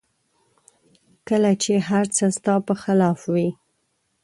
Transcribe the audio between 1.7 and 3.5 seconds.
هر څه ستا په خلاف وي